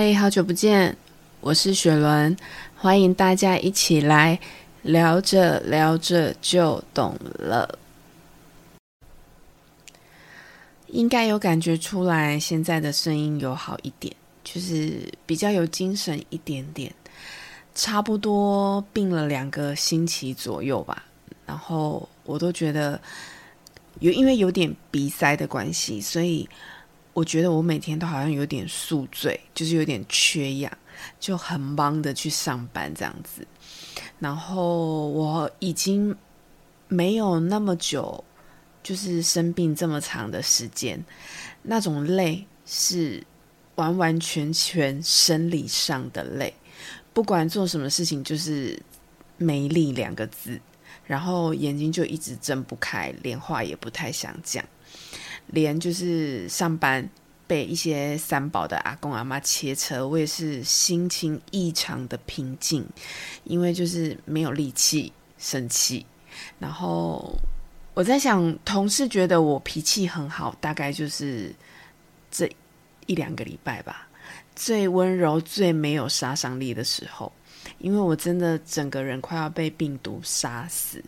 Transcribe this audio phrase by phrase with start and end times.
[0.00, 0.96] 嗨，好久不见，
[1.42, 2.34] 我是雪伦，
[2.74, 4.40] 欢迎大家一起来
[4.80, 7.78] 聊着聊着就懂了。
[10.86, 16.90] 应该有感觉出来，现在的声音有好一点，就是比较有精神一点点。
[17.74, 21.04] 差不多病了两个星期左右吧，
[21.44, 22.98] 然后我都觉得
[23.98, 26.48] 有因为有点鼻塞的关系，所以。
[27.12, 30.72] 我觉得我每天都好像有点宿醉，就是有点缺氧，
[31.18, 33.46] 就很忙的去上班这样子。
[34.18, 36.16] 然后我已经
[36.88, 38.22] 没有那么久，
[38.82, 41.02] 就是生病这么长的时间，
[41.62, 43.22] 那种累是
[43.74, 46.54] 完完全全生理上的累，
[47.12, 48.80] 不管做什么事情就是
[49.36, 50.60] 没力两个字，
[51.04, 54.64] 然后眼睛就一直睁不开，连话也不太想讲。
[55.52, 57.08] 连就是上班
[57.46, 62.86] 被一些三宝的阿公阿妈切车，我也是心情异常的平静，
[63.44, 66.06] 因为就是没有力气生气。
[66.58, 67.34] 然后
[67.94, 71.52] 我在想，同事觉得我脾气很好，大概就是
[72.30, 72.50] 这
[73.06, 74.08] 一两个礼拜吧，
[74.54, 77.32] 最温柔、最没有杀伤力的时候。
[77.78, 81.02] 因为我真的整个人快要被病毒杀死，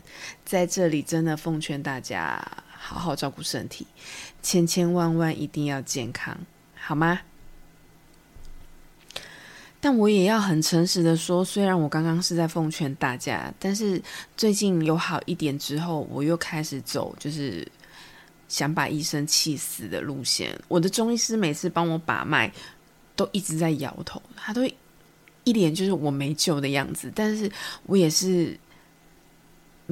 [0.45, 2.43] 在这里真的奉劝大家
[2.83, 3.87] 好好照顾身体，
[4.43, 6.37] 千千万万一定要健康，
[6.75, 7.21] 好吗？
[9.81, 14.03] 但我也要很诚实的说，虽然我刚刚是在奉劝大家，但是
[14.37, 17.67] 最近有好一点之后，我又开始走就是
[18.49, 20.59] 想把医生气死的路线。
[20.67, 22.53] 我的中医师每次帮我把脉，
[23.15, 24.69] 都一直在摇头，他都。
[25.45, 27.51] 一脸就是我没救的样子，但是
[27.87, 28.57] 我也是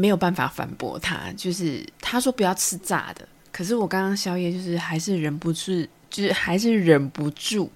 [0.01, 1.31] 没有办法反驳他。
[1.37, 7.71] 就是他说不要吃炸的，可是我刚刚宵夜就是还是忍不住，就是还是忍不住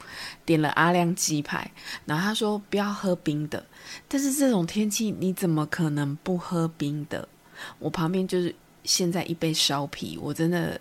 [0.47, 1.71] 点了阿亮鸡排。
[2.07, 3.65] 然后他说不要喝冰的，
[4.09, 7.29] 但是这种天气你怎么可能不喝冰的？
[7.79, 8.55] 我旁边就是
[8.85, 10.81] 现在一杯烧啤，我真的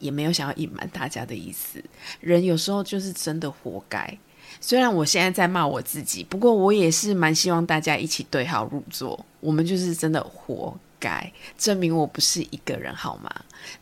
[0.00, 1.82] 也没有想要隐瞒大家的意思。
[2.20, 4.18] 人有时候就是真的活该。
[4.66, 9.22] 虽然我现在在骂我自己，不过我也是蛮希望大家一起对号入座。
[9.40, 13.30] 我们就是真的活该，证明我不是一个人，好吗？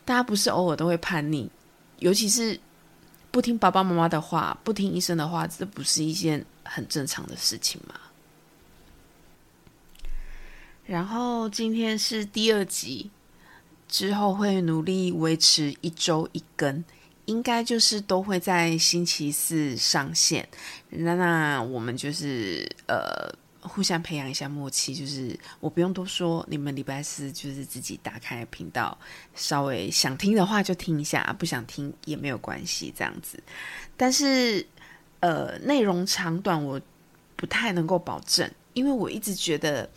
[0.03, 1.49] 大家不是偶尔都会叛逆，
[1.99, 2.59] 尤其是
[3.31, 7.95] 不听爸爸妈妈的话，不听医生的话，这不是一件很正常的事情吗？
[10.85, 13.09] 然后今天是第二集，
[13.87, 16.83] 之后会努力维持一周一根。
[17.25, 20.45] 应该就是都会在星期四上线，
[20.89, 28.97] 那那我们就是呃互相培养一下默契，就是我不用多说，你们礼拜四就是自己打开频道，
[29.33, 33.41] 稍微想听的话就听一下，不想听也没有关系，这样子。
[33.95, 34.67] 但是
[35.21, 36.81] 呃内容长短我
[37.37, 39.89] 不太能够保证，因为我一直觉得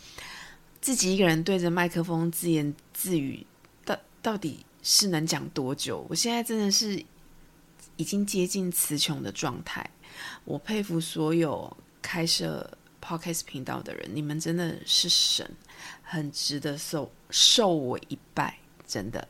[0.79, 3.45] 自己一个人对着麦克风自言自语，
[3.83, 6.07] 到到底是能讲多久？
[6.09, 7.03] 我现在真的是。
[7.97, 9.87] 已经接近词穷的状态，
[10.45, 15.49] 我佩服所有开设 podcast 频道的人，你们真的是神，
[16.01, 19.27] 很值得受受我一拜，真的。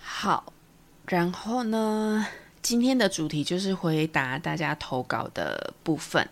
[0.00, 0.52] 好，
[1.06, 2.26] 然后呢，
[2.60, 6.28] 今天的主题就是回答大家投稿的部分。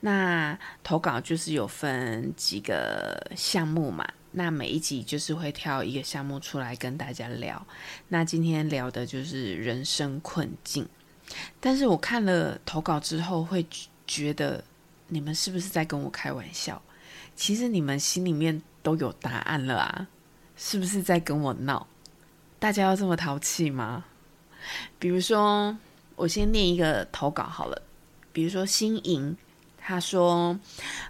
[0.00, 4.06] 那投稿就是有分几个项目嘛。
[4.30, 7.66] 那每一集就是会挑一个项目出来跟大家聊。
[8.08, 10.86] 那今天聊的就是人生困境。
[11.60, 13.66] 但是我看了投稿之后，会
[14.06, 14.62] 觉得
[15.08, 16.80] 你们是不是在跟我开玩笑？
[17.34, 20.08] 其实你们心里面都有答案了啊，
[20.56, 21.86] 是不是在跟我闹？
[22.58, 24.04] 大家要这么淘气吗？
[24.98, 25.76] 比如说，
[26.16, 27.82] 我先念一个投稿好了。
[28.32, 29.36] 比如说，新颖。
[29.88, 30.54] 他说：“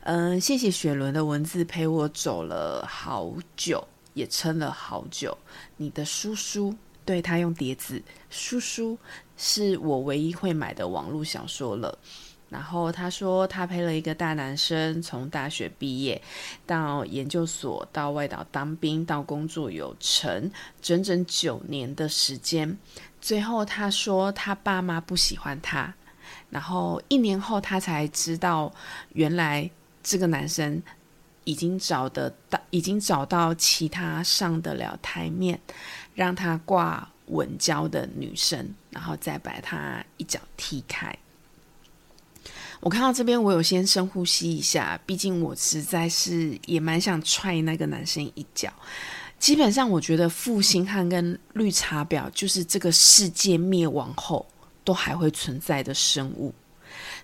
[0.06, 3.82] 嗯，谢谢雪伦的文字陪我走了好久，
[4.14, 5.36] 也撑了好久。
[5.78, 6.72] 你的叔叔，
[7.04, 8.96] 对他用叠字，叔叔
[9.36, 11.98] 是我唯一会买的网络小说了。
[12.48, 16.22] 然后他说，他陪了一个大男生从大学毕业
[16.64, 20.48] 到研究所，到外岛当兵，到工作有成，
[20.80, 22.78] 整整九年的时间。
[23.20, 25.92] 最后他说，他爸妈不喜欢他。”
[26.50, 28.72] 然后一年后，他才知道，
[29.12, 29.70] 原来
[30.02, 30.82] 这个男生
[31.44, 35.60] 已经找得到，已经找到其他上得了台面，
[36.14, 41.14] 让他挂稳交的女生，然后再把他一脚踢开。
[42.80, 48.72] 我看到这边，我有先深呼吸一下，毕竟我实在是也蛮想踹那个男生一脚。
[49.38, 54.46] 基本上，我觉得负心汉跟绿茶婊就是这个世界灭亡后。
[54.88, 56.50] 都还会存在的生物。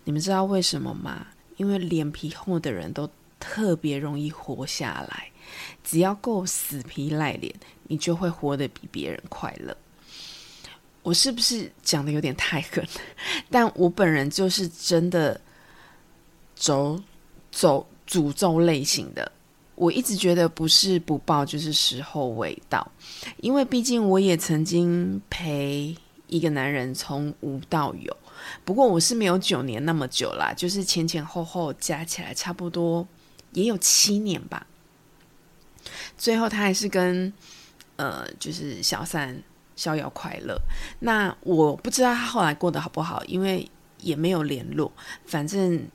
[0.05, 1.29] 你们知道为什么吗？
[1.57, 3.09] 因为脸皮厚的人都
[3.41, 5.31] 特别容易活下来。
[5.83, 9.75] 只要够死皮赖脸，你就会活得比别人快乐。
[11.03, 12.87] 我是不是讲的有点太狠？
[13.51, 15.41] 但我本人就是真的
[16.55, 17.01] 走
[17.51, 19.33] 走诅咒类型的。
[19.75, 22.87] 我一直觉得不是不报就是时候未到，
[23.39, 25.97] 因为毕竟我也曾经陪
[26.35, 28.17] 一个男人从无到有，
[28.65, 33.07] 不过我是没有九年那么久啦，就是前前后后加起来差不多
[33.53, 34.67] 也有七年吧。
[36.19, 37.33] 最后他还是跟
[37.95, 39.41] 呃，就是小三
[39.77, 40.61] 逍遥快乐。
[40.99, 43.71] 那我不知道他后来过得好不好，因为
[44.01, 44.91] 也没有联络。
[45.25, 45.87] 反正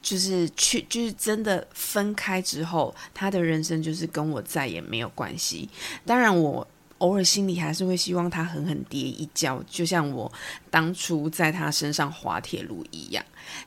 [0.00, 5.68] 就是去，就是真的分开之后，他的人生就是跟我再也没有关系。
[6.06, 6.64] 当然，我
[7.02, 10.30] 偶尔心里还是会希望他狠狠跌一跤，就像我
[10.70, 13.24] 当初在他身上滑铁卢一样。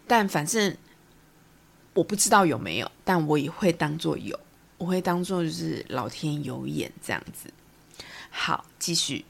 [0.07, 0.73] 但反正
[1.93, 4.39] 我不知道有没有，但我也会当做有。
[4.77, 7.51] 我会当做就是老天有眼这样子。
[8.29, 9.25] 好，继续。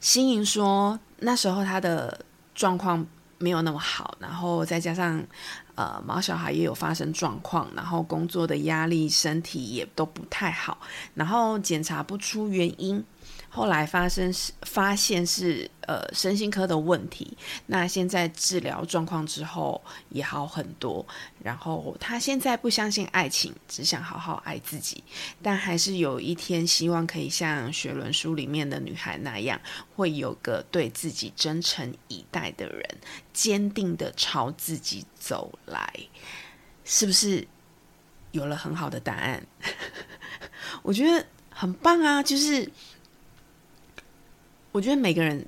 [0.00, 2.24] 新颖说，那时候他的
[2.56, 3.06] 状况
[3.38, 5.24] 没有那么好，然后再加上
[5.76, 10.78] 呃毛小孩也有发生状况，然后工作的压力，身体也都不太好，
[11.14, 13.04] 然后检查不出原因。
[13.54, 21.06] 后来发生是发现是呃身心科的问题，那现在治疗状况之后也好很多。
[21.40, 25.04] 然后他现在不相信爱情，只想好好爱自己，
[25.40, 29.60] 但还是有一天希望可以像雪伦书里面的女孩那样，
[29.94, 32.84] 会有个对自己真诚以待的人，
[33.32, 35.88] 坚定的朝自己走来。
[36.84, 37.46] 是不是
[38.32, 39.46] 有了很好的答案？
[40.82, 42.68] 我觉得很棒啊，就是。
[44.74, 45.46] 我觉得每个人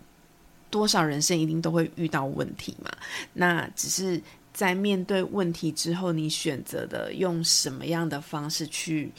[0.70, 2.88] 多少人生一定都会遇到问题嘛，
[3.32, 9.12] 那只是在面对问题之后，你选择的用什么样的方式去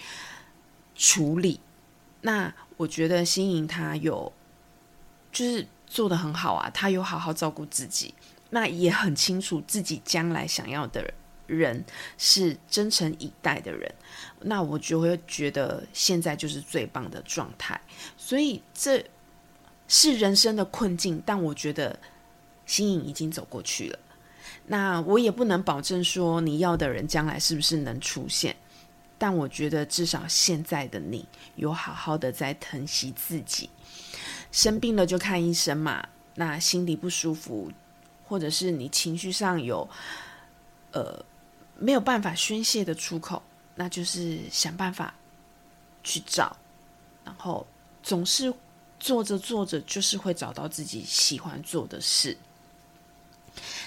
[0.96, 1.60] 处理。
[2.22, 4.32] 那我觉得新颖他有
[5.30, 8.14] 就是做的很好啊，他有好好照顾自己，
[8.50, 11.14] 那也很清楚自己将来想要的
[11.48, 11.84] 人
[12.18, 13.94] 是真诚以待的人，
[14.40, 17.78] 那我就会觉得现在就是最棒的状态，
[18.16, 19.04] 所以这。
[19.88, 21.98] 是人生的困境，但我觉得
[22.66, 24.00] 心颖已经走过去了。
[24.66, 28.54] 那我也不能保证说你要的人将来是不是能出现，
[29.18, 31.26] 但我觉得至少现在的你
[31.56, 33.70] 有好好的在疼惜自己。
[34.52, 36.06] 生病了就看医生嘛。
[36.36, 37.72] 那心里不舒服，
[38.26, 39.90] 或者是你情绪上有
[40.92, 41.26] 呃
[41.80, 43.42] 没有办法宣泄的出口，
[43.76, 45.16] 那就是想办法
[46.04, 46.58] 去找，
[47.24, 47.66] 然后
[48.04, 48.54] 总是。
[49.00, 52.38] 做着做着，就是会找到自己喜欢做的事。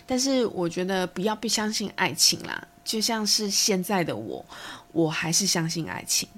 [0.07, 4.45] 但是我觉得不要不相信爱情啦，就像是现在的我，
[4.93, 6.29] 我还是相信爱情，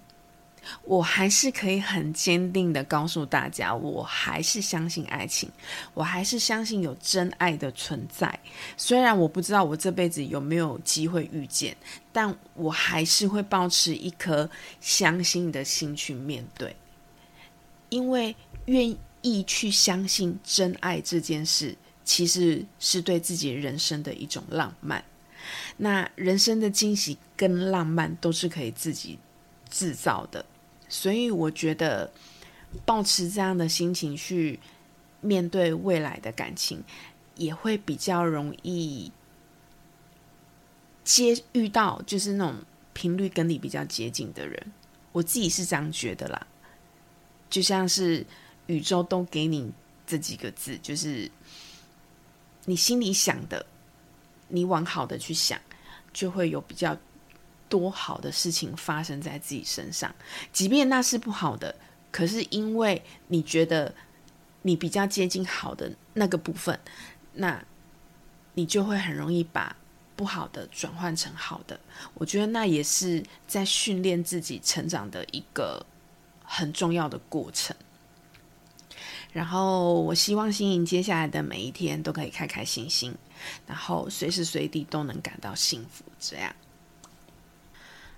[0.84, 5.50] 我还是可以很坚定的告诉大家，我还是相信爱情，
[5.94, 8.38] 我还是相信有真爱的存在。
[8.76, 11.74] 虽然我不知道我这辈子有没有机会遇见，
[12.12, 14.48] 但我还是会保持一颗
[14.82, 16.76] 相信的心去面对，
[17.92, 18.34] 因为。
[18.66, 25.04] 愿意去相信真爱这件事，其实是对自己人生的一种浪漫。
[25.76, 29.18] 那人生的惊喜跟浪漫都是可以自己
[29.68, 30.46] 制造的，
[30.88, 32.08] 所以我觉得，
[32.84, 34.60] 保持这样的心情去
[35.20, 36.84] 面对未来的感情，
[37.34, 39.10] 也会比较容易
[41.02, 42.54] 接遇到就是那种
[42.92, 44.72] 频率跟你比较接近的人。
[45.10, 46.46] 我自己是这样觉得啦，
[47.52, 48.26] 就像是。
[48.68, 49.70] 宇宙都给你
[50.06, 51.28] 这几个字，就是
[52.64, 53.66] 你心里想的，
[54.48, 55.60] 你往好的去想，
[56.12, 56.96] 就会有比较
[57.68, 60.14] 多好的事情发生在自己身上。
[60.52, 61.74] 即便那是不好的，
[62.12, 63.92] 可是因为你觉得
[64.62, 66.78] 你比较接近好的那个部分，
[67.34, 67.62] 那
[68.54, 69.76] 你就会很容易把
[70.14, 71.78] 不好的转换成好的。
[72.14, 75.84] 我觉得那也是在训练自己成长的一个
[76.54, 77.74] 很重要的过程。
[79.32, 83.14] 然后，我希望新颖接下来的每一天都可以开开心心，
[83.66, 86.04] 然后随时随地都能感到幸福。
[86.20, 86.54] 这样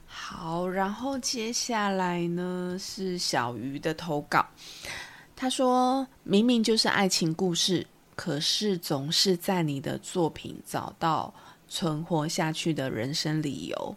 [0.05, 0.69] 好。
[0.69, 4.45] 然后接下来呢是小鱼的投稿，
[5.37, 7.87] 他说明明就是爱情故事，
[8.17, 11.33] 可是总是在你的作品找到
[11.69, 13.97] 存活下去的人生理由。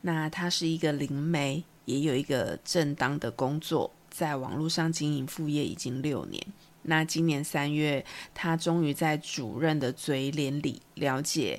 [0.00, 3.90] 那他是一个灵媒，也有一个正当的工作。
[4.10, 6.46] 在网络上经营副业已经六年，
[6.82, 11.58] 那今年三月，他终于在主任的嘴脸里了解，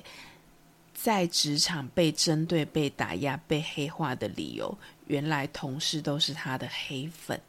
[0.94, 4.78] 在职场被针对、被打压、被黑化的理由，
[5.08, 7.40] 原来同事都是他的黑粉，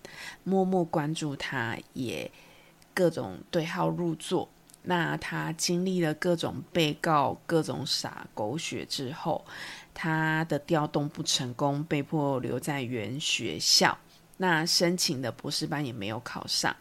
[0.44, 2.32] 默默关注他，也
[2.96, 4.50] 各种对号入座。
[4.88, 9.44] 那他经历了各种被告、各种傻狗血之后，
[9.95, 13.97] 他的调动不成功，被迫留在原学校。
[14.37, 16.75] 那申请的博士班也没有考上。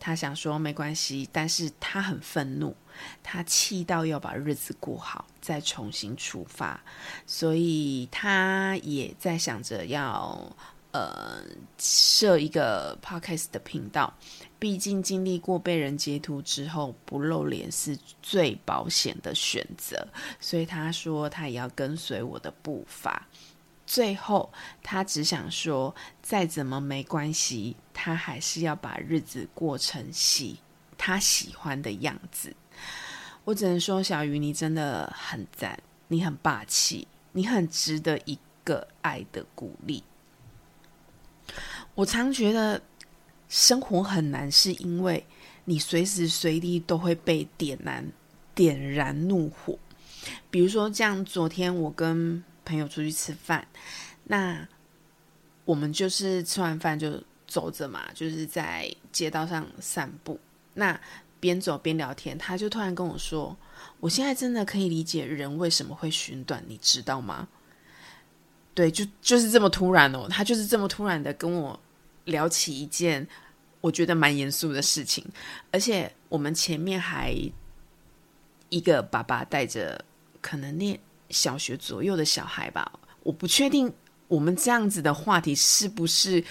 [0.00, 2.76] 他想说没关系，但是他很愤怒，
[3.22, 6.80] 他气到要把日子过好，再重新出发，
[7.26, 10.56] 所以他也在想着要
[10.92, 11.42] 呃
[11.78, 14.12] 设一个 podcast 的频道，
[14.58, 20.08] 毕竟经历过被人截图之后不露脸是最保险的选择，
[20.40, 23.26] 所以他说他也要跟随我的步伐。
[23.86, 24.52] 最后，
[24.82, 30.58] 他只想说，再怎么没关系，他还是要把日子过成喜
[30.98, 32.54] 他喜欢的样子。
[33.44, 40.04] 我只能说，小鱼，你真的很赞，你很霸气，你很值得一个爱的鼓励。
[41.98, 42.80] 我常觉得
[43.48, 45.26] 生活很难，是因为
[45.64, 48.08] 你随时随地都会被点燃、
[48.54, 49.76] 点燃怒火。
[50.48, 52.42] 比如说，像昨天我跟。
[52.64, 53.66] 朋友出去吃饭，
[54.24, 54.68] 那
[55.64, 60.38] 我们就是吃完饭就走着嘛，就是在街道上散步。
[60.74, 61.00] 那
[61.40, 63.56] 边走边聊天，他就突然跟我说
[64.00, 67.48] ：“我现在真的可以理解人为什么会寻短，你知道吗？”
[68.76, 71.80] 对，就就是这么突然哦，他就是这么突然的跟我
[72.28, 73.26] 聊起一件
[73.80, 75.24] 我觉得蛮严肃的事情，
[75.70, 77.34] 而且我们前面还
[78.68, 80.04] 一个爸爸带着
[80.40, 80.98] 可能念。
[81.30, 82.90] 小学左右的小孩吧，
[83.22, 83.92] 我不确定
[84.28, 86.42] 我们这样子的话题是不是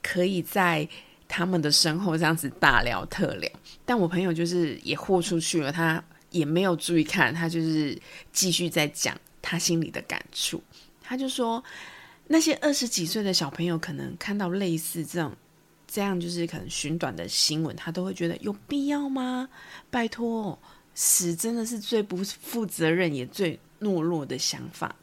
[0.00, 0.88] 可以在
[1.26, 3.50] 他们的身后这样子大聊特聊。
[3.84, 10.62] 但我朋友就是也豁出去了，他也没有注意看，他就是继续在讲他心里的感触。
[11.02, 11.60] 他就说，
[12.32, 15.36] 那些二十几岁的小朋友可能看到类似这种
[15.88, 19.48] 这样就是可能寻短的新闻，他都会觉得有必要吗？
[19.90, 20.56] 拜托，
[20.94, 23.58] 死真的是最不负责任也最。
[23.80, 24.94] 懦弱的想法，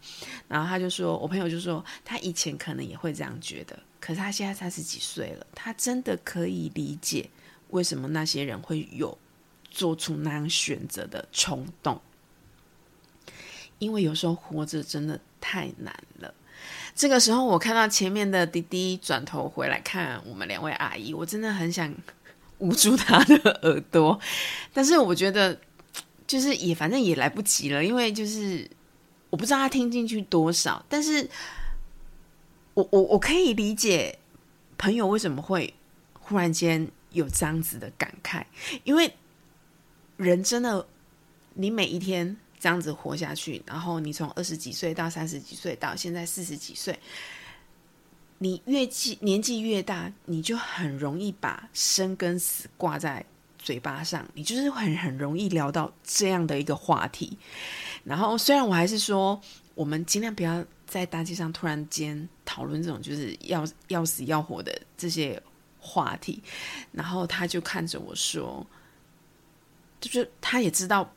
[0.48, 7.27] 然后他就说：“我朋友就说，他以前可能也会这样觉得，可是他现在三十几岁了，他真的可以理解
[7.72, 9.17] 为什么那些人会有
[9.72, 12.00] 做出那样选择的冲动，
[13.79, 16.31] 因为有时候活着真的太难了。”
[16.95, 21.93] 这个时候，我看到前面的滴滴转头回来看我们两位阿姨，我真的很想
[22.59, 24.19] 捂住他的耳朵，
[24.73, 25.59] 但是我觉得。
[26.27, 28.69] 就是也反正也来不及了，因为就是
[29.29, 31.25] 我不知道他听进去多少，但是
[32.73, 34.19] 我我我可以理解
[34.77, 35.73] 朋友为什么会
[36.19, 38.43] 忽然间有这样子的感慨，
[38.83, 39.13] 因为
[40.17, 40.85] 人真的，
[41.53, 42.35] 你每一天
[42.67, 47.00] 这样子活下去，然后你从二十几岁到三十几岁到现在四十几岁，
[48.39, 53.25] 你越纪年纪越大，你就很容易把生跟死挂在。
[53.57, 57.38] 嘴巴上，你就是很很容易聊到这样的一个话题。
[58.05, 59.41] 然后，虽然我还是说，
[59.75, 65.41] 我们尽量不要在大街上突然间讨论这种就是要要死要活的这些
[65.79, 66.41] 话题。
[66.93, 68.65] 然后，他就看着我说，
[70.00, 71.12] 就是他也知道，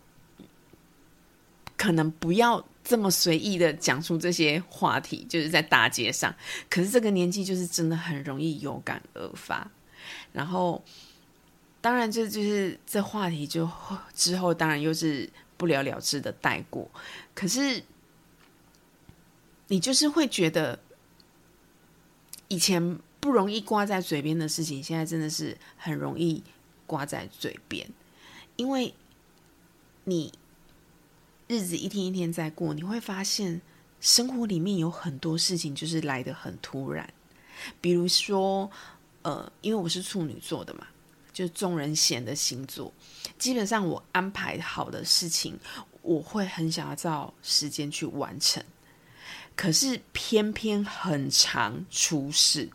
[1.80, 6.34] 可能不要这么随意的讲出这些话题，就是在大街上。
[6.68, 9.66] 可是这个年纪，就是真的很容易有感而发。
[10.34, 10.84] 然后。
[11.82, 13.66] 当然，这就是这话题就
[14.14, 16.86] 之后，当然又是不了了之的带过。
[17.34, 17.82] 可是，
[19.68, 20.78] 你就是会觉得，
[22.48, 26.44] 以前不容易挂在嘴边的事情，现在真的是很容易
[26.86, 27.88] 挂在嘴边，
[28.56, 28.94] 因为
[30.04, 30.30] 你
[31.50, 33.60] 日子一天一天在过，你会发现
[34.00, 37.12] 生活里面有很多事情就是来的很突然。
[37.80, 38.70] 比如说，
[39.22, 40.86] 呃，因为我是处女座的嘛。
[41.32, 42.92] 就众人嫌的星座，
[43.36, 45.58] 基本上我安排好的事情，
[46.02, 48.62] 我会很想要照时间去完成。
[49.56, 52.68] 可是偏偏很长出事，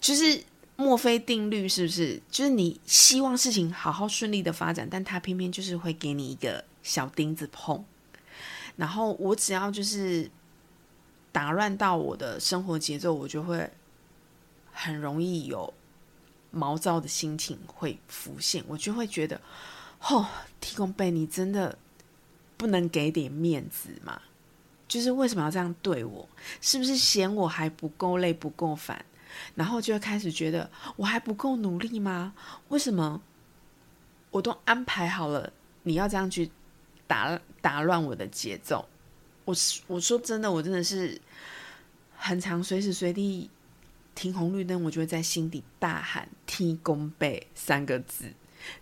[0.00, 0.42] 就是
[0.76, 2.22] 墨菲定律，是不是？
[2.30, 7.84] 就是你希望事情好好顺利的发展，但他偏偏就是会给你一个小钉子碰。
[8.76, 10.30] 然后我只要就是
[11.32, 13.70] 打乱到我的生活节奏，我就会
[14.72, 15.72] 很容易有。
[16.52, 19.40] 毛躁的心情会浮现，我就会觉得，
[20.00, 20.26] 哦，
[20.60, 21.78] 提供被你真的
[22.56, 24.20] 不能给点面子吗？
[24.88, 26.28] 就是为什么要这样对我？
[26.60, 29.04] 是不是嫌我还不够累、不够烦？
[29.54, 32.34] 然后就会开始觉得我还不够努力吗？
[32.70, 33.22] 为什么
[34.32, 35.52] 我都安排好了，
[35.84, 36.50] 你要这样去
[37.10, 38.88] 打打乱我的节奏？
[39.44, 39.52] 我
[39.88, 41.20] 我说真的，我真的是
[42.16, 43.50] 很常随时随地
[44.14, 48.32] 停红绿灯，我就会在心底大喊“踢弓背”三个字。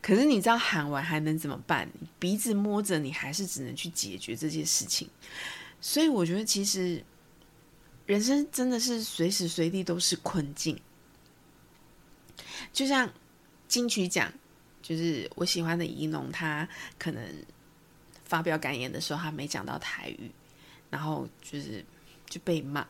[0.03, 1.89] 可是你知道喊完还能怎么办？
[2.19, 5.09] 鼻子摸着，你还是只能去解决这件事情。
[5.81, 7.03] 所以我觉得，其实
[8.05, 10.79] 人生真的是随时随地都是困境。
[12.75, 13.11] 就像
[13.67, 14.31] 金曲奖，
[14.83, 16.69] 就是我喜欢的仪农，他
[16.99, 17.25] 可能
[18.29, 20.31] 发表感言的时候，他没讲到台语，
[20.91, 21.85] 然后就是
[22.29, 22.87] 就被骂。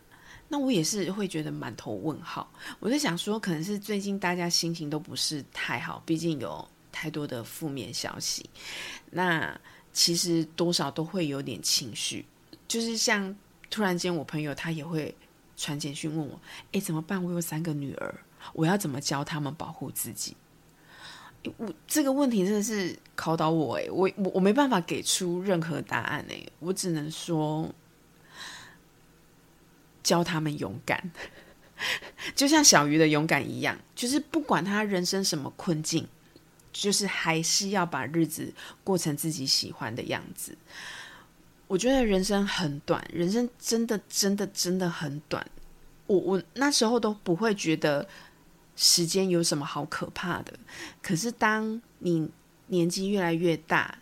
[0.49, 2.51] 那我也是会觉得满头问号。
[2.81, 8.49] 我在想说，可能是最近大家心情都不是太好，毕竟有太多的负面消息。
[9.11, 9.59] 那
[9.93, 12.25] 其实多少都会有点情绪。
[12.67, 13.35] 就是像
[13.71, 15.15] 突然间，我朋友他也会
[15.57, 16.41] 传简讯问我
[16.73, 17.23] ：“哎，怎么办？
[17.23, 18.15] 我有三个女儿，
[18.55, 20.35] 我要怎么教他们保护自己？”
[21.57, 27.73] 我这个问题真的是考倒我哎，我我我没办法给出任何答案哎，我只能说
[30.03, 31.11] 教他们勇敢，
[32.35, 36.07] 就像小鱼的勇敢一样，就是不管他人生什么困境，
[36.73, 38.53] 就是还是要把日子
[38.83, 40.57] 过成自己喜欢的样子。
[41.67, 45.47] 我觉得人生很短，人生真的真的真的很短。
[46.07, 48.09] 我我那时候都不会觉得
[48.79, 50.57] 时间有什么好可怕的。
[51.03, 52.31] 可是当你
[52.69, 53.99] 年纪越来越大，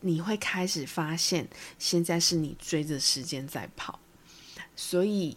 [0.00, 1.46] 你会开始发现，
[1.78, 4.00] 现在是你追着时间在跑。
[4.74, 5.36] 所以，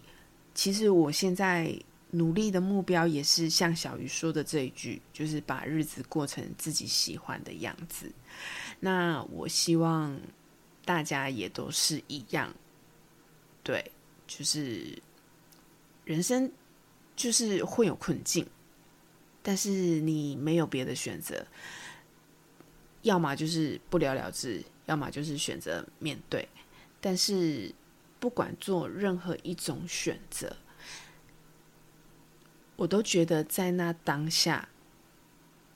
[0.54, 1.78] 其实我现在
[2.12, 8.10] 努力的目标也是像小鱼说的这一句，就是把日子过成自己喜欢的样子。
[8.80, 10.18] 那我希望。
[10.82, 12.52] 大家也都是一样，
[13.62, 13.92] 对，
[14.26, 15.00] 就是
[16.04, 16.50] 人生
[17.20, 18.46] 就是会有困境，
[19.42, 19.68] 但是
[20.00, 21.46] 你没有别的选择，
[23.02, 26.48] 要么就是不了了之，要么就是选择面对。
[26.98, 27.74] 但是
[28.18, 30.56] 不管做任何一种选择，
[32.76, 34.66] 我都觉得在那当下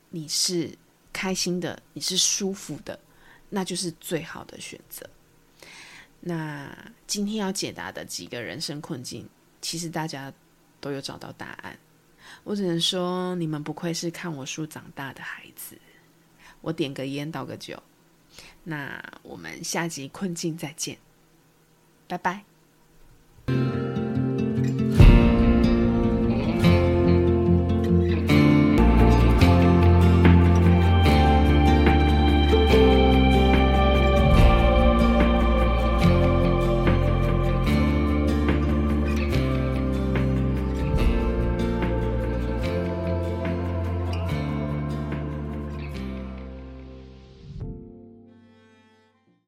[0.09, 0.78] 你是
[1.12, 2.98] 开心的，你是舒服的。
[3.50, 5.09] 那就是最好的选择。
[6.20, 6.74] 那
[7.07, 9.28] 今天要解答的几个人生困境，
[9.61, 10.33] 其实大家
[10.85, 11.79] 都有找到答案。
[12.42, 15.79] 我只能说，你们不愧是看我书长大的孩子。
[16.61, 17.83] 我点个烟，倒个酒。
[18.64, 20.99] 那我们下集困境再见，
[22.07, 22.44] 拜拜。